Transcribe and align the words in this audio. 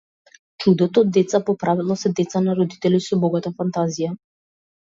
Чудото 0.63 1.03
од 1.05 1.11
деца, 1.17 1.41
по 1.51 1.55
правило, 1.65 1.97
се 2.05 2.13
деца 2.21 2.43
на 2.47 2.57
родители 2.63 3.03
со 3.09 3.21
богата 3.27 3.53
фантазија. 3.61 4.11